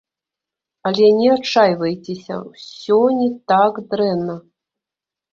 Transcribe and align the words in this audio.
Але 0.89 1.09
не 1.17 1.25
адчайвайцеся, 1.33 2.37
усё 2.53 2.97
не 3.19 3.27
так 3.53 3.73
дрэнна! 3.93 4.35